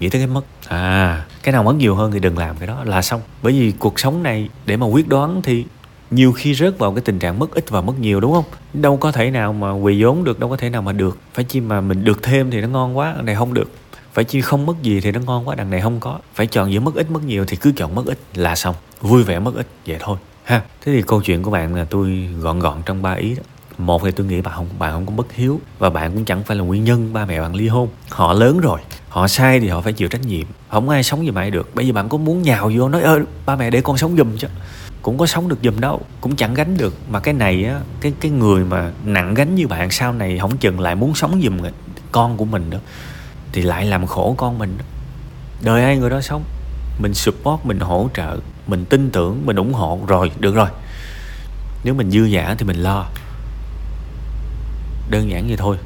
nghĩ 0.00 0.08
tới 0.08 0.20
cái 0.20 0.26
mất 0.26 0.44
à 0.68 1.24
cái 1.42 1.52
nào 1.52 1.62
mất 1.62 1.74
nhiều 1.74 1.94
hơn 1.94 2.12
thì 2.12 2.20
đừng 2.20 2.38
làm 2.38 2.56
cái 2.56 2.66
đó 2.66 2.84
là 2.84 3.02
xong. 3.02 3.20
Bởi 3.42 3.52
vì 3.52 3.72
cuộc 3.78 4.00
sống 4.00 4.22
này 4.22 4.48
để 4.66 4.76
mà 4.76 4.86
quyết 4.86 5.08
đoán 5.08 5.42
thì 5.42 5.64
nhiều 6.10 6.32
khi 6.32 6.54
rớt 6.54 6.78
vào 6.78 6.92
cái 6.92 7.02
tình 7.04 7.18
trạng 7.18 7.38
mất 7.38 7.54
ít 7.54 7.70
và 7.70 7.80
mất 7.80 7.98
nhiều, 8.00 8.20
đúng 8.20 8.32
không? 8.32 8.44
Đâu 8.72 8.96
có 8.96 9.12
thể 9.12 9.30
nào 9.30 9.52
mà 9.52 9.72
quỳ 9.72 10.02
vốn 10.02 10.24
được, 10.24 10.40
đâu 10.40 10.50
có 10.50 10.56
thể 10.56 10.70
nào 10.70 10.82
mà 10.82 10.92
được. 10.92 11.18
Phải 11.34 11.44
chi 11.44 11.60
mà 11.60 11.80
mình 11.80 12.04
được 12.04 12.22
thêm 12.22 12.50
thì 12.50 12.60
nó 12.60 12.68
ngon 12.68 12.98
quá, 12.98 13.12
đằng 13.16 13.26
này 13.26 13.34
không 13.34 13.54
được. 13.54 13.70
Phải 14.12 14.24
chi 14.24 14.40
không 14.40 14.66
mất 14.66 14.82
gì 14.82 15.00
thì 15.00 15.12
nó 15.12 15.20
ngon 15.20 15.48
quá, 15.48 15.54
đằng 15.54 15.70
này 15.70 15.80
không 15.80 16.00
có. 16.00 16.18
Phải 16.34 16.46
chọn 16.46 16.72
giữa 16.72 16.80
mất 16.80 16.94
ít, 16.94 17.10
mất 17.10 17.24
nhiều 17.24 17.44
thì 17.48 17.56
cứ 17.56 17.72
chọn 17.76 17.94
mất 17.94 18.06
ít 18.06 18.18
là 18.34 18.54
xong. 18.54 18.74
Vui 19.00 19.22
vẻ 19.22 19.38
mất 19.38 19.54
ít, 19.54 19.66
vậy 19.86 19.96
thôi, 20.00 20.18
ha. 20.44 20.62
Thế 20.84 20.92
thì 20.92 21.02
câu 21.06 21.22
chuyện 21.22 21.42
của 21.42 21.50
bạn 21.50 21.74
là 21.74 21.84
tôi 21.84 22.28
gọn 22.40 22.58
gọn 22.58 22.82
trong 22.86 23.02
ba 23.02 23.12
ý 23.12 23.34
đó. 23.34 23.42
Một 23.78 24.02
thì 24.04 24.10
tôi 24.10 24.26
nghĩ 24.26 24.40
bạn 24.40 24.54
không 24.56 24.68
bạn 24.78 24.92
không 24.92 25.06
có 25.06 25.12
bất 25.12 25.32
hiếu 25.32 25.60
và 25.78 25.90
bạn 25.90 26.12
cũng 26.12 26.24
chẳng 26.24 26.42
phải 26.42 26.56
là 26.56 26.64
nguyên 26.64 26.84
nhân 26.84 27.12
ba 27.12 27.26
mẹ 27.26 27.40
bạn 27.40 27.54
ly 27.54 27.68
hôn. 27.68 27.88
Họ 28.10 28.32
lớn 28.32 28.60
rồi 28.60 28.80
họ 29.14 29.28
sai 29.28 29.60
thì 29.60 29.68
họ 29.68 29.80
phải 29.80 29.92
chịu 29.92 30.08
trách 30.08 30.26
nhiệm. 30.26 30.46
Không 30.70 30.88
ai 30.88 31.02
sống 31.02 31.26
giùm 31.26 31.34
ai 31.38 31.50
được. 31.50 31.74
Bây 31.74 31.86
giờ 31.86 31.92
bạn 31.92 32.08
có 32.08 32.18
muốn 32.18 32.42
nhào 32.42 32.70
vô 32.76 32.88
nói 32.88 33.02
ơi 33.02 33.20
ba 33.46 33.56
mẹ 33.56 33.70
để 33.70 33.80
con 33.80 33.98
sống 33.98 34.16
giùm 34.16 34.36
chứ. 34.36 34.48
Cũng 35.02 35.18
có 35.18 35.26
sống 35.26 35.48
được 35.48 35.58
giùm 35.62 35.80
đâu. 35.80 36.02
Cũng 36.20 36.36
chẳng 36.36 36.54
gánh 36.54 36.76
được. 36.76 36.94
Mà 37.10 37.20
cái 37.20 37.34
này 37.34 37.64
á, 37.64 37.80
cái 38.00 38.12
cái 38.20 38.30
người 38.30 38.64
mà 38.64 38.90
nặng 39.04 39.34
gánh 39.34 39.54
như 39.54 39.68
bạn 39.68 39.90
sau 39.90 40.12
này 40.12 40.38
không 40.38 40.56
chừng 40.56 40.80
lại 40.80 40.94
muốn 40.94 41.14
sống 41.14 41.40
giùm 41.44 41.58
con 42.12 42.36
của 42.36 42.44
mình 42.44 42.70
đó 42.70 42.78
thì 43.52 43.62
lại 43.62 43.84
làm 43.84 44.06
khổ 44.06 44.34
con 44.38 44.58
mình 44.58 44.78
đó. 44.78 44.84
đời 45.60 45.84
ai 45.84 45.96
người 45.96 46.10
đó 46.10 46.20
sống? 46.20 46.44
Mình 46.98 47.14
support, 47.14 47.64
mình 47.64 47.80
hỗ 47.80 48.08
trợ, 48.14 48.36
mình 48.66 48.84
tin 48.84 49.10
tưởng, 49.10 49.46
mình 49.46 49.56
ủng 49.56 49.72
hộ. 49.72 50.00
Rồi, 50.06 50.32
được 50.38 50.54
rồi. 50.54 50.68
Nếu 51.84 51.94
mình 51.94 52.10
dư 52.10 52.24
giả 52.24 52.54
thì 52.58 52.66
mình 52.66 52.76
lo. 52.76 53.06
Đơn 55.10 55.30
giản 55.30 55.46
vậy 55.48 55.56
thôi 55.56 55.76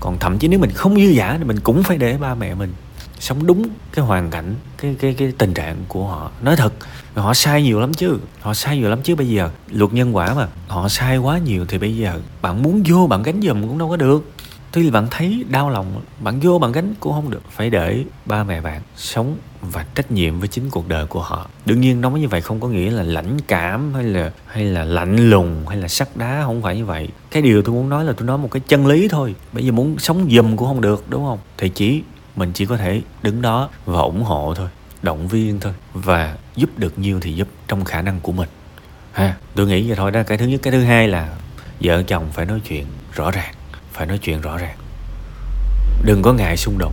còn 0.00 0.18
thậm 0.18 0.38
chí 0.38 0.48
nếu 0.48 0.58
mình 0.60 0.70
không 0.70 0.94
dư 0.94 1.10
giả 1.10 1.36
thì 1.38 1.44
mình 1.44 1.60
cũng 1.60 1.82
phải 1.82 1.98
để 1.98 2.18
ba 2.18 2.34
mẹ 2.34 2.54
mình 2.54 2.72
sống 3.20 3.46
đúng 3.46 3.68
cái 3.92 4.04
hoàn 4.04 4.30
cảnh, 4.30 4.54
cái 4.78 4.96
cái 5.00 5.14
cái 5.14 5.32
tình 5.38 5.54
trạng 5.54 5.76
của 5.88 6.06
họ. 6.06 6.30
Nói 6.42 6.56
thật, 6.56 6.72
họ 7.14 7.34
sai 7.34 7.62
nhiều 7.62 7.80
lắm 7.80 7.94
chứ. 7.94 8.18
Họ 8.40 8.54
sai 8.54 8.78
nhiều 8.78 8.90
lắm 8.90 9.02
chứ 9.02 9.14
bây 9.14 9.28
giờ. 9.28 9.50
Luật 9.70 9.92
nhân 9.92 10.16
quả 10.16 10.34
mà, 10.34 10.48
họ 10.68 10.88
sai 10.88 11.18
quá 11.18 11.38
nhiều 11.38 11.64
thì 11.68 11.78
bây 11.78 11.96
giờ 11.96 12.20
bạn 12.42 12.62
muốn 12.62 12.82
vô 12.88 13.06
bạn 13.06 13.22
gánh 13.22 13.40
giùm 13.42 13.68
cũng 13.68 13.78
đâu 13.78 13.88
có 13.88 13.96
được 13.96 14.32
tuy 14.72 14.90
bạn 14.90 15.06
thấy 15.10 15.44
đau 15.48 15.70
lòng, 15.70 16.02
bạn 16.20 16.40
vô, 16.40 16.58
bạn 16.58 16.72
gánh 16.72 16.94
cũng 17.00 17.12
không 17.12 17.30
được. 17.30 17.42
Phải 17.50 17.70
để 17.70 18.04
ba 18.26 18.44
mẹ 18.44 18.60
bạn 18.60 18.82
sống 18.96 19.36
và 19.60 19.86
trách 19.94 20.10
nhiệm 20.10 20.38
với 20.38 20.48
chính 20.48 20.70
cuộc 20.70 20.88
đời 20.88 21.06
của 21.06 21.22
họ. 21.22 21.48
Đương 21.66 21.80
nhiên, 21.80 22.00
nói 22.00 22.20
như 22.20 22.28
vậy 22.28 22.40
không 22.40 22.60
có 22.60 22.68
nghĩa 22.68 22.90
là 22.90 23.02
lãnh 23.02 23.36
cảm 23.48 23.94
hay 23.94 24.04
là 24.04 24.32
hay 24.46 24.64
là 24.64 24.84
lạnh 24.84 25.30
lùng 25.30 25.64
hay 25.68 25.76
là 25.76 25.88
sắt 25.88 26.16
đá, 26.16 26.42
không 26.44 26.62
phải 26.62 26.76
như 26.76 26.84
vậy. 26.84 27.08
Cái 27.30 27.42
điều 27.42 27.62
tôi 27.62 27.74
muốn 27.74 27.88
nói 27.88 28.04
là 28.04 28.12
tôi 28.12 28.26
nói 28.26 28.38
một 28.38 28.48
cái 28.50 28.60
chân 28.68 28.86
lý 28.86 29.08
thôi. 29.08 29.34
Bây 29.52 29.66
giờ 29.66 29.72
muốn 29.72 29.98
sống 29.98 30.28
giùm 30.30 30.56
cũng 30.56 30.68
không 30.68 30.80
được, 30.80 31.04
đúng 31.08 31.24
không? 31.24 31.38
Thì 31.58 31.68
chỉ, 31.68 32.02
mình 32.36 32.52
chỉ 32.52 32.66
có 32.66 32.76
thể 32.76 33.02
đứng 33.22 33.42
đó 33.42 33.68
và 33.84 34.00
ủng 34.00 34.22
hộ 34.22 34.54
thôi, 34.56 34.68
động 35.02 35.28
viên 35.28 35.60
thôi 35.60 35.72
và 35.92 36.36
giúp 36.56 36.70
được 36.76 36.98
nhiều 36.98 37.20
thì 37.20 37.32
giúp 37.32 37.48
trong 37.68 37.84
khả 37.84 38.02
năng 38.02 38.20
của 38.20 38.32
mình. 38.32 38.48
Ha, 39.12 39.36
tôi 39.54 39.66
nghĩ 39.66 39.88
vậy 39.88 39.96
thôi 39.96 40.10
đó. 40.10 40.22
Cái 40.22 40.38
thứ 40.38 40.46
nhất, 40.46 40.60
cái 40.62 40.72
thứ 40.72 40.82
hai 40.82 41.08
là 41.08 41.36
vợ 41.80 42.02
chồng 42.02 42.24
phải 42.32 42.46
nói 42.46 42.60
chuyện 42.68 42.86
rõ 43.12 43.30
ràng 43.30 43.54
phải 44.00 44.06
nói 44.06 44.18
chuyện 44.18 44.40
rõ 44.40 44.56
ràng. 44.56 44.76
Đừng 46.04 46.22
có 46.22 46.32
ngại 46.32 46.56
xung 46.56 46.78
đột. 46.78 46.92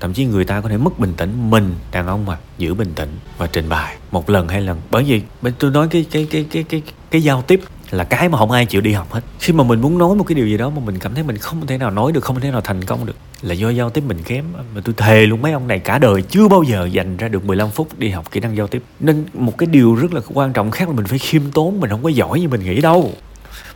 Thậm 0.00 0.12
chí 0.12 0.24
người 0.24 0.44
ta 0.44 0.60
có 0.60 0.68
thể 0.68 0.76
mất 0.76 0.98
bình 0.98 1.14
tĩnh, 1.16 1.50
mình 1.50 1.74
đàn 1.92 2.06
ông 2.06 2.26
mà 2.26 2.36
giữ 2.58 2.74
bình 2.74 2.92
tĩnh 2.94 3.18
và 3.38 3.46
trình 3.46 3.68
bày 3.68 3.96
một 4.10 4.30
lần 4.30 4.48
hai 4.48 4.60
lần. 4.60 4.80
Bởi 4.90 5.04
vì 5.04 5.22
bên 5.42 5.54
tôi 5.58 5.70
nói 5.70 5.88
cái 5.90 6.06
cái 6.10 6.26
cái 6.30 6.46
cái 6.50 6.62
cái 6.62 6.82
cái 7.10 7.22
giao 7.22 7.42
tiếp 7.42 7.60
là 7.90 8.04
cái 8.04 8.28
mà 8.28 8.38
không 8.38 8.50
ai 8.50 8.66
chịu 8.66 8.80
đi 8.80 8.92
học 8.92 9.12
hết. 9.12 9.20
Khi 9.40 9.52
mà 9.52 9.64
mình 9.64 9.80
muốn 9.80 9.98
nói 9.98 10.16
một 10.16 10.24
cái 10.24 10.34
điều 10.34 10.46
gì 10.46 10.56
đó 10.56 10.70
mà 10.70 10.80
mình 10.84 10.98
cảm 10.98 11.14
thấy 11.14 11.24
mình 11.24 11.36
không 11.36 11.66
thể 11.66 11.78
nào 11.78 11.90
nói 11.90 12.12
được, 12.12 12.24
không 12.24 12.40
thể 12.40 12.50
nào 12.50 12.60
thành 12.60 12.84
công 12.84 13.06
được, 13.06 13.16
là 13.42 13.54
do 13.54 13.70
giao 13.70 13.90
tiếp 13.90 14.04
mình 14.06 14.22
kém. 14.24 14.44
Mà 14.74 14.80
tôi 14.84 14.94
thề 14.98 15.26
luôn 15.26 15.42
mấy 15.42 15.52
ông 15.52 15.68
này 15.68 15.78
cả 15.78 15.98
đời 15.98 16.22
chưa 16.22 16.48
bao 16.48 16.62
giờ 16.62 16.88
dành 16.92 17.16
ra 17.16 17.28
được 17.28 17.44
15 17.44 17.70
phút 17.70 17.98
đi 17.98 18.10
học 18.10 18.30
kỹ 18.30 18.40
năng 18.40 18.56
giao 18.56 18.66
tiếp. 18.66 18.82
Nên 19.00 19.24
một 19.34 19.58
cái 19.58 19.66
điều 19.66 19.94
rất 19.94 20.12
là 20.12 20.20
quan 20.34 20.52
trọng 20.52 20.70
khác 20.70 20.88
là 20.88 20.94
mình 20.94 21.06
phải 21.06 21.18
khiêm 21.18 21.42
tốn, 21.54 21.80
mình 21.80 21.90
không 21.90 22.02
có 22.02 22.08
giỏi 22.08 22.40
như 22.40 22.48
mình 22.48 22.64
nghĩ 22.64 22.80
đâu 22.80 23.12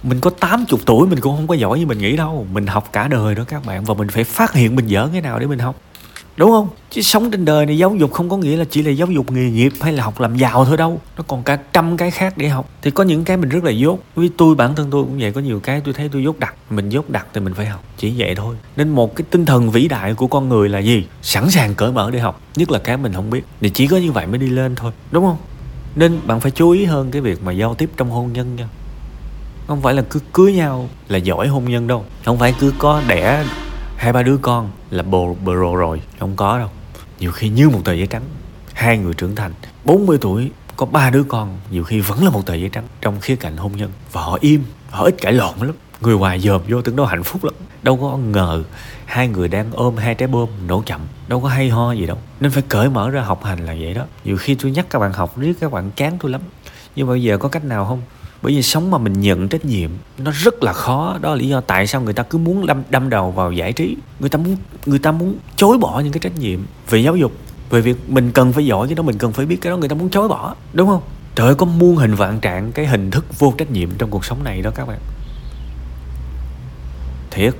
mình 0.02 0.20
có 0.20 0.30
80 0.30 0.80
tuổi 0.86 1.06
mình 1.06 1.20
cũng 1.20 1.36
không 1.36 1.46
có 1.46 1.54
giỏi 1.54 1.78
như 1.78 1.86
mình 1.86 1.98
nghĩ 1.98 2.16
đâu. 2.16 2.46
Mình 2.52 2.66
học 2.66 2.88
cả 2.92 3.08
đời 3.08 3.34
đó 3.34 3.44
các 3.48 3.66
bạn 3.66 3.84
và 3.84 3.94
mình 3.94 4.08
phải 4.08 4.24
phát 4.24 4.52
hiện 4.52 4.76
mình 4.76 4.86
dở 4.86 5.08
cái 5.12 5.20
nào 5.20 5.38
để 5.38 5.46
mình 5.46 5.58
học. 5.58 5.76
Đúng 6.36 6.50
không? 6.50 6.68
Chứ 6.90 7.02
sống 7.02 7.30
trên 7.30 7.44
đời 7.44 7.66
này 7.66 7.78
giáo 7.78 7.94
dục 7.96 8.12
không 8.12 8.28
có 8.28 8.36
nghĩa 8.36 8.56
là 8.56 8.64
chỉ 8.70 8.82
là 8.82 8.90
giáo 8.90 9.08
dục 9.08 9.32
nghề 9.32 9.50
nghiệp 9.50 9.72
hay 9.80 9.92
là 9.92 10.04
học 10.04 10.20
làm 10.20 10.36
giàu 10.36 10.64
thôi 10.64 10.76
đâu. 10.76 11.00
Nó 11.16 11.24
còn 11.28 11.42
cả 11.42 11.56
trăm 11.72 11.96
cái 11.96 12.10
khác 12.10 12.34
để 12.36 12.48
học. 12.48 12.68
Thì 12.82 12.90
có 12.90 13.04
những 13.04 13.24
cái 13.24 13.36
mình 13.36 13.48
rất 13.48 13.64
là 13.64 13.70
dốt. 13.70 13.98
Vì 14.16 14.30
tôi 14.36 14.54
bản 14.54 14.74
thân 14.74 14.88
tôi 14.90 15.02
cũng 15.02 15.18
vậy 15.18 15.32
có 15.32 15.40
nhiều 15.40 15.60
cái 15.60 15.80
tôi 15.80 15.94
thấy 15.94 16.08
tôi 16.12 16.22
dốt 16.22 16.38
đặc, 16.38 16.54
mình 16.70 16.88
dốt 16.88 17.10
đặc 17.10 17.26
thì 17.34 17.40
mình 17.40 17.54
phải 17.54 17.66
học 17.66 17.84
chỉ 17.96 18.14
vậy 18.16 18.34
thôi. 18.34 18.56
Nên 18.76 18.88
một 18.88 19.16
cái 19.16 19.24
tinh 19.30 19.46
thần 19.46 19.70
vĩ 19.70 19.88
đại 19.88 20.14
của 20.14 20.26
con 20.26 20.48
người 20.48 20.68
là 20.68 20.78
gì? 20.78 21.04
Sẵn 21.22 21.50
sàng 21.50 21.74
cởi 21.74 21.92
mở 21.92 22.10
để 22.10 22.18
học 22.20 22.40
nhất 22.56 22.70
là 22.70 22.78
cái 22.78 22.96
mình 22.96 23.12
không 23.12 23.30
biết. 23.30 23.42
Thì 23.60 23.70
chỉ 23.70 23.86
có 23.86 23.96
như 23.96 24.12
vậy 24.12 24.26
mới 24.26 24.38
đi 24.38 24.46
lên 24.46 24.74
thôi. 24.74 24.92
Đúng 25.10 25.24
không? 25.24 25.36
Nên 25.96 26.20
bạn 26.26 26.40
phải 26.40 26.50
chú 26.50 26.70
ý 26.70 26.84
hơn 26.84 27.10
cái 27.10 27.22
việc 27.22 27.42
mà 27.42 27.52
giao 27.52 27.74
tiếp 27.74 27.90
trong 27.96 28.10
hôn 28.10 28.32
nhân 28.32 28.56
nha 28.56 28.68
không 29.66 29.82
phải 29.82 29.94
là 29.94 30.02
cứ 30.10 30.20
cưới 30.32 30.52
nhau 30.52 30.88
là 31.08 31.18
giỏi 31.18 31.48
hôn 31.48 31.64
nhân 31.64 31.86
đâu. 31.86 32.04
Không 32.24 32.38
phải 32.38 32.54
cứ 32.60 32.72
có 32.78 33.02
đẻ 33.08 33.44
hai, 33.96 34.12
ba 34.12 34.22
đứa 34.22 34.36
con 34.36 34.70
là 34.90 35.02
bồ 35.02 35.36
bồ 35.44 35.54
rồ 35.54 35.76
rồi. 35.76 36.02
Không 36.20 36.36
có 36.36 36.58
đâu. 36.58 36.68
Nhiều 37.18 37.32
khi 37.32 37.48
như 37.48 37.68
một 37.70 37.80
tờ 37.84 37.92
giấy 37.92 38.06
trắng, 38.06 38.22
hai 38.72 38.98
người 38.98 39.14
trưởng 39.14 39.34
thành. 39.34 39.52
40 39.84 40.18
tuổi, 40.20 40.50
có 40.76 40.86
ba 40.86 41.10
đứa 41.10 41.22
con, 41.22 41.58
nhiều 41.70 41.84
khi 41.84 42.00
vẫn 42.00 42.24
là 42.24 42.30
một 42.30 42.46
tờ 42.46 42.54
giấy 42.54 42.68
trắng. 42.68 42.84
Trong 43.00 43.20
khía 43.20 43.36
cạnh 43.36 43.56
hôn 43.56 43.76
nhân, 43.76 43.90
và 44.12 44.20
họ 44.20 44.38
im, 44.40 44.64
họ 44.90 45.04
ít 45.04 45.14
cãi 45.18 45.32
lộn 45.32 45.54
lắm. 45.60 45.74
Người 46.00 46.16
ngoài 46.16 46.40
dòm 46.40 46.60
vô 46.68 46.82
tưởng 46.82 46.96
đâu 46.96 47.06
hạnh 47.06 47.22
phúc 47.22 47.44
lắm. 47.44 47.54
Đâu 47.82 47.96
có 47.96 48.16
ngờ 48.16 48.64
hai 49.04 49.28
người 49.28 49.48
đang 49.48 49.70
ôm 49.72 49.96
hai 49.96 50.14
trái 50.14 50.28
bom 50.28 50.48
nổ 50.66 50.82
chậm. 50.86 51.00
Đâu 51.28 51.40
có 51.40 51.48
hay 51.48 51.68
ho 51.68 51.92
gì 51.92 52.06
đâu. 52.06 52.18
Nên 52.40 52.50
phải 52.50 52.62
cởi 52.68 52.90
mở 52.90 53.10
ra 53.10 53.22
học 53.22 53.44
hành 53.44 53.66
là 53.66 53.76
vậy 53.80 53.94
đó. 53.94 54.04
Nhiều 54.24 54.36
khi 54.36 54.54
tôi 54.54 54.70
nhắc 54.70 54.86
các 54.90 54.98
bạn 54.98 55.12
học, 55.12 55.38
riết 55.38 55.52
các 55.60 55.72
bạn 55.72 55.90
chán 55.90 56.16
tôi 56.20 56.30
lắm. 56.30 56.40
Nhưng 56.96 57.06
mà 57.06 57.10
bây 57.10 57.22
giờ 57.22 57.38
có 57.38 57.48
cách 57.48 57.64
nào 57.64 57.86
không? 57.86 58.02
Bởi 58.44 58.52
vì 58.52 58.62
sống 58.62 58.90
mà 58.90 58.98
mình 58.98 59.20
nhận 59.20 59.48
trách 59.48 59.64
nhiệm, 59.64 59.90
nó 60.18 60.30
rất 60.34 60.62
là 60.62 60.72
khó. 60.72 61.18
Đó 61.20 61.30
là 61.30 61.34
lý 61.34 61.48
do 61.48 61.60
tại 61.60 61.86
sao 61.86 62.00
người 62.00 62.14
ta 62.14 62.22
cứ 62.22 62.38
muốn 62.38 62.66
đâm 62.66 62.82
đâm 62.90 63.10
đầu 63.10 63.30
vào 63.30 63.52
giải 63.52 63.72
trí. 63.72 63.96
Người 64.20 64.28
ta 64.28 64.38
muốn, 64.38 64.56
người 64.86 64.98
ta 64.98 65.12
muốn 65.12 65.34
chối 65.56 65.78
bỏ 65.78 66.00
những 66.00 66.12
cái 66.12 66.20
trách 66.20 66.38
nhiệm 66.38 66.60
về 66.90 66.98
giáo 66.98 67.16
dục, 67.16 67.32
về 67.70 67.80
việc 67.80 68.10
mình 68.10 68.30
cần 68.32 68.52
phải 68.52 68.66
giỏi 68.66 68.88
cái 68.88 68.94
đó, 68.94 69.02
mình 69.02 69.18
cần 69.18 69.32
phải 69.32 69.46
biết 69.46 69.56
cái 69.60 69.70
đó, 69.70 69.76
người 69.76 69.88
ta 69.88 69.94
muốn 69.94 70.10
chối 70.10 70.28
bỏ, 70.28 70.54
đúng 70.72 70.88
không? 70.88 71.02
Trời 71.34 71.46
ơi, 71.46 71.54
có 71.54 71.66
muôn 71.66 71.96
hình 71.96 72.14
vạn 72.14 72.40
trạng 72.40 72.72
cái 72.72 72.86
hình 72.86 73.10
thức 73.10 73.38
vô 73.38 73.54
trách 73.58 73.70
nhiệm 73.70 73.90
trong 73.98 74.10
cuộc 74.10 74.24
sống 74.24 74.44
này 74.44 74.62
đó 74.62 74.70
các 74.74 74.88
bạn. 74.88 74.98
Thiệt. 77.30 77.54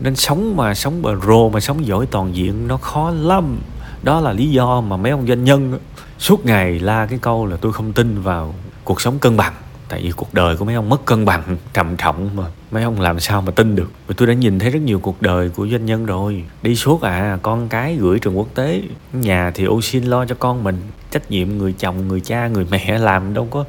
Nên 0.00 0.16
sống 0.16 0.56
mà 0.56 0.74
sống 0.74 1.02
bờ 1.02 1.16
rồ 1.26 1.48
mà 1.48 1.60
sống 1.60 1.86
giỏi 1.86 2.06
toàn 2.06 2.36
diện 2.36 2.68
nó 2.68 2.76
khó 2.76 3.10
lắm. 3.10 3.58
Đó 4.02 4.20
là 4.20 4.32
lý 4.32 4.50
do 4.50 4.80
mà 4.80 4.96
mấy 4.96 5.12
ông 5.12 5.26
doanh 5.26 5.44
nhân 5.44 5.78
suốt 6.18 6.46
ngày 6.46 6.78
la 6.78 7.06
cái 7.06 7.18
câu 7.22 7.46
là 7.46 7.56
tôi 7.56 7.72
không 7.72 7.92
tin 7.92 8.22
vào 8.22 8.54
cuộc 8.90 9.00
sống 9.00 9.18
cân 9.18 9.36
bằng. 9.36 9.52
Tại 9.88 10.02
vì 10.02 10.10
cuộc 10.10 10.34
đời 10.34 10.56
của 10.56 10.64
mấy 10.64 10.74
ông 10.74 10.88
mất 10.88 11.04
cân 11.04 11.24
bằng, 11.24 11.56
trầm 11.72 11.96
trọng 11.96 12.36
mà. 12.36 12.44
Mấy 12.70 12.82
ông 12.82 13.00
làm 13.00 13.20
sao 13.20 13.42
mà 13.42 13.50
tin 13.50 13.76
được? 13.76 13.90
Vì 14.06 14.14
tôi 14.18 14.28
đã 14.28 14.34
nhìn 14.34 14.58
thấy 14.58 14.70
rất 14.70 14.82
nhiều 14.82 15.00
cuộc 15.00 15.22
đời 15.22 15.48
của 15.48 15.68
doanh 15.68 15.86
nhân 15.86 16.06
rồi. 16.06 16.44
Đi 16.62 16.76
suốt 16.76 17.02
à 17.02 17.38
con 17.42 17.68
cái 17.68 17.96
gửi 17.96 18.18
trường 18.18 18.38
quốc 18.38 18.48
tế. 18.54 18.82
Nhà 19.12 19.50
thì 19.54 19.64
ô 19.64 19.80
xin 19.80 20.04
lo 20.04 20.24
cho 20.24 20.34
con 20.38 20.64
mình. 20.64 20.76
Trách 21.10 21.30
nhiệm 21.30 21.58
người 21.58 21.74
chồng, 21.78 22.08
người 22.08 22.20
cha, 22.20 22.48
người 22.48 22.66
mẹ 22.70 22.98
làm 22.98 23.34
đâu 23.34 23.48
có 23.50 23.64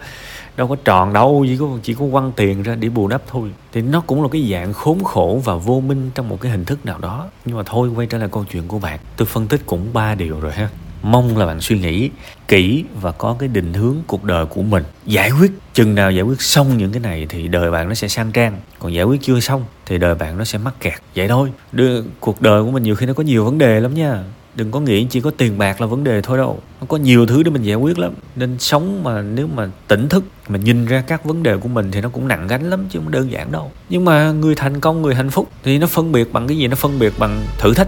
đâu 0.58 0.68
có 0.68 0.76
tròn 0.86 1.14
đâu. 1.14 1.46
Chỉ 1.48 1.58
có 1.58 1.68
chỉ 1.84 1.94
có 1.94 2.06
quăng 2.12 2.32
tiền 2.32 2.64
ra 2.64 2.76
để 2.76 2.90
bù 2.90 3.08
đắp 3.08 3.22
thôi. 3.28 3.52
Thì 3.74 3.82
nó 3.82 4.02
cũng 4.02 4.22
là 4.24 4.30
cái 4.32 4.50
dạng 4.52 4.74
khốn 4.74 5.04
khổ 5.04 5.42
và 5.46 5.56
vô 5.56 5.80
minh 5.80 6.12
trong 6.16 6.30
một 6.30 6.42
cái 6.42 6.52
hình 6.52 6.66
thức 6.66 6.86
nào 6.86 7.00
đó. 7.00 7.28
Nhưng 7.46 7.58
mà 7.58 7.64
thôi, 7.66 7.90
quay 7.96 8.08
trở 8.08 8.18
lại 8.18 8.30
câu 8.32 8.46
chuyện 8.52 8.68
của 8.68 8.80
bạn. 8.80 9.00
Tôi 9.18 9.26
phân 9.26 9.48
tích 9.48 9.62
cũng 9.66 9.94
ba 9.94 10.16
điều 10.16 10.40
rồi 10.40 10.52
ha 10.52 10.70
mong 11.02 11.38
là 11.38 11.46
bạn 11.46 11.62
suy 11.62 11.80
nghĩ 11.80 12.10
kỹ 12.48 12.84
và 13.02 13.12
có 13.12 13.36
cái 13.40 13.50
định 13.50 13.74
hướng 13.74 13.96
cuộc 14.08 14.24
đời 14.24 14.46
của 14.46 14.62
mình. 14.62 14.84
Giải 15.06 15.32
quyết 15.32 15.52
chừng 15.74 15.96
nào 15.96 16.12
giải 16.12 16.24
quyết 16.24 16.42
xong 16.42 16.78
những 16.78 16.92
cái 16.92 17.00
này 17.00 17.26
thì 17.30 17.48
đời 17.48 17.72
bạn 17.72 17.90
nó 17.90 17.94
sẽ 17.94 18.08
sang 18.08 18.32
trang. 18.32 18.58
Còn 18.80 18.94
giải 18.94 19.04
quyết 19.04 19.22
chưa 19.22 19.40
xong 19.40 19.66
thì 19.86 19.98
đời 19.98 20.16
bạn 20.16 20.38
nó 20.38 20.44
sẽ 20.44 20.58
mắc 20.58 20.74
kẹt. 20.80 20.94
Vậy 21.16 21.28
thôi 21.28 21.50
Đưa, 21.72 22.02
cuộc 22.20 22.42
đời 22.42 22.64
của 22.64 22.72
mình 22.72 22.84
nhiều 22.84 22.96
khi 22.96 23.06
nó 23.06 23.14
có 23.14 23.24
nhiều 23.24 23.46
vấn 23.46 23.58
đề 23.58 23.80
lắm 23.80 23.94
nha. 23.94 24.24
Đừng 24.56 24.72
có 24.72 24.80
nghĩ 24.80 25.08
chỉ 25.10 25.22
có 25.22 25.32
tiền 25.38 25.58
bạc 25.58 25.82
là 25.82 25.88
vấn 25.88 26.04
đề 26.04 26.22
thôi 26.22 26.38
đâu. 26.38 26.60
Nó 26.80 26.86
có 26.90 26.98
nhiều 26.98 27.26
thứ 27.26 27.44
để 27.44 27.52
mình 27.52 27.64
giải 27.64 27.76
quyết 27.76 28.00
lắm. 28.00 28.14
Nên 28.36 28.60
sống 28.60 29.04
mà 29.04 29.22
nếu 29.22 29.48
mà 29.48 29.70
tỉnh 29.88 30.10
thức 30.10 30.24
mình 30.50 30.64
nhìn 30.64 30.86
ra 30.86 31.04
các 31.08 31.26
vấn 31.26 31.44
đề 31.44 31.58
của 31.58 31.68
mình 31.68 31.92
thì 31.92 32.02
nó 32.02 32.10
cũng 32.10 32.28
nặng 32.28 32.48
gánh 32.48 32.70
lắm 32.70 32.86
chứ 32.90 33.00
không 33.00 33.12
đơn 33.12 33.32
giản 33.32 33.52
đâu. 33.52 33.72
Nhưng 33.90 34.06
mà 34.06 34.32
người 34.32 34.56
thành 34.56 34.80
công 34.80 35.02
người 35.02 35.16
hạnh 35.16 35.30
phúc 35.30 35.50
thì 35.64 35.78
nó 35.78 35.88
phân 35.88 36.12
biệt 36.12 36.34
bằng 36.34 36.48
cái 36.48 36.58
gì? 36.58 36.68
Nó 36.68 36.76
phân 36.76 37.00
biệt 37.00 37.14
bằng 37.20 37.42
thử 37.60 37.74
thách 37.74 37.88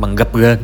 bằng 0.00 0.16
gập 0.16 0.36
ghềnh 0.36 0.58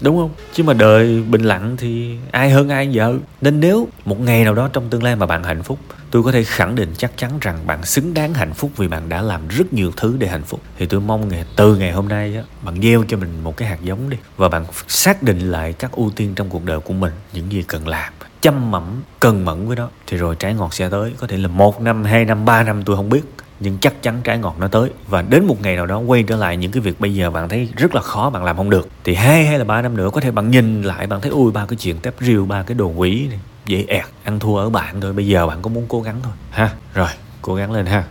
đúng 0.00 0.16
không? 0.16 0.30
Chứ 0.52 0.62
mà 0.62 0.72
đời 0.72 1.22
bình 1.22 1.42
lặng 1.42 1.76
thì 1.78 2.16
ai 2.30 2.50
hơn 2.50 2.68
ai 2.68 2.90
vợ 2.92 3.14
nên 3.40 3.60
nếu 3.60 3.88
một 4.04 4.20
ngày 4.20 4.44
nào 4.44 4.54
đó 4.54 4.68
trong 4.72 4.90
tương 4.90 5.02
lai 5.02 5.16
mà 5.16 5.26
bạn 5.26 5.44
hạnh 5.44 5.62
phúc, 5.62 5.78
tôi 6.10 6.22
có 6.22 6.32
thể 6.32 6.44
khẳng 6.44 6.74
định 6.74 6.94
chắc 6.98 7.16
chắn 7.16 7.30
rằng 7.40 7.58
bạn 7.66 7.84
xứng 7.84 8.14
đáng 8.14 8.34
hạnh 8.34 8.54
phúc 8.54 8.70
vì 8.76 8.88
bạn 8.88 9.08
đã 9.08 9.22
làm 9.22 9.48
rất 9.48 9.72
nhiều 9.72 9.92
thứ 9.96 10.16
để 10.18 10.26
hạnh 10.28 10.42
phúc. 10.42 10.60
Thì 10.78 10.86
tôi 10.86 11.00
mong 11.00 11.28
ngày, 11.28 11.44
từ 11.56 11.76
ngày 11.76 11.92
hôm 11.92 12.08
nay 12.08 12.36
á, 12.36 12.42
bạn 12.62 12.82
gieo 12.82 13.04
cho 13.08 13.16
mình 13.16 13.30
một 13.44 13.56
cái 13.56 13.68
hạt 13.68 13.78
giống 13.82 14.10
đi. 14.10 14.16
Và 14.36 14.48
bạn 14.48 14.64
xác 14.88 15.22
định 15.22 15.38
lại 15.50 15.72
các 15.72 15.92
ưu 15.92 16.10
tiên 16.16 16.32
trong 16.36 16.48
cuộc 16.48 16.64
đời 16.64 16.80
của 16.80 16.92
mình, 16.92 17.12
những 17.32 17.52
gì 17.52 17.64
cần 17.68 17.88
làm. 17.88 18.12
Chăm 18.40 18.70
mẩm, 18.70 19.02
cần 19.20 19.44
mẫn 19.44 19.66
với 19.66 19.76
đó 19.76 19.88
thì 20.06 20.16
rồi 20.16 20.36
trái 20.36 20.54
ngọt 20.54 20.74
sẽ 20.74 20.88
tới. 20.88 21.12
Có 21.18 21.26
thể 21.26 21.36
là 21.36 21.48
một 21.48 21.80
năm, 21.80 22.04
hai 22.04 22.24
năm, 22.24 22.44
ba 22.44 22.62
năm, 22.62 22.82
tôi 22.84 22.96
không 22.96 23.10
biết 23.10 23.22
nhưng 23.60 23.78
chắc 23.78 24.02
chắn 24.02 24.20
trái 24.24 24.38
ngọt 24.38 24.56
nó 24.58 24.68
tới. 24.68 24.90
Và 25.08 25.22
đến 25.22 25.46
một 25.46 25.62
ngày 25.62 25.76
nào 25.76 25.86
đó 25.86 25.98
quay 25.98 26.22
trở 26.22 26.36
lại 26.36 26.56
những 26.56 26.72
cái 26.72 26.80
việc 26.80 27.00
bây 27.00 27.14
giờ 27.14 27.30
bạn 27.30 27.48
thấy 27.48 27.68
rất 27.76 27.94
là 27.94 28.00
khó, 28.00 28.30
bạn 28.30 28.44
làm 28.44 28.56
không 28.56 28.70
được. 28.70 28.88
Thì 29.04 29.14
hai 29.14 29.46
hay 29.46 29.58
là 29.58 29.64
ba 29.64 29.82
năm 29.82 29.96
nữa 29.96 30.10
có 30.12 30.20
thể 30.20 30.30
bạn 30.30 30.50
nhìn 30.50 30.82
lại, 30.82 31.06
bạn 31.06 31.20
thấy 31.20 31.30
ui 31.30 31.52
ba 31.52 31.66
cái 31.66 31.76
chuyện 31.76 31.98
tép 31.98 32.14
riêu 32.20 32.46
ba 32.46 32.62
cái 32.62 32.74
đồ 32.74 32.88
quỷ 32.88 33.26
này, 33.28 33.38
dễ 33.66 33.84
ẹt, 33.88 34.04
ăn 34.24 34.38
thua 34.38 34.56
ở 34.56 34.70
bạn 34.70 35.00
thôi. 35.00 35.12
Bây 35.12 35.26
giờ 35.26 35.46
bạn 35.46 35.62
có 35.62 35.70
muốn 35.70 35.84
cố 35.88 36.02
gắng 36.02 36.16
thôi. 36.22 36.32
Ha? 36.50 36.70
Rồi, 36.94 37.08
cố 37.42 37.54
gắng 37.54 37.72
lên 37.72 37.86
ha. 37.86 38.04